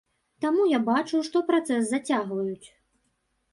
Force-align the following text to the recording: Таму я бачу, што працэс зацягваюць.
Таму 0.45 0.63
я 0.69 0.79
бачу, 0.87 1.21
што 1.29 1.43
працэс 1.51 1.87
зацягваюць. 1.93 2.67